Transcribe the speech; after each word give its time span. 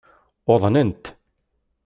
Uḍnent. 0.51 1.05